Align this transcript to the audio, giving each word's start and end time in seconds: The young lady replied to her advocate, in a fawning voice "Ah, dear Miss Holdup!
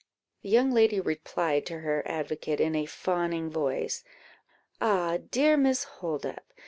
The 0.41 0.49
young 0.49 0.71
lady 0.71 0.99
replied 0.99 1.63
to 1.67 1.81
her 1.81 2.01
advocate, 2.07 2.59
in 2.59 2.73
a 2.73 2.87
fawning 2.87 3.51
voice 3.51 4.03
"Ah, 4.81 5.19
dear 5.29 5.55
Miss 5.57 5.83
Holdup! 5.83 6.41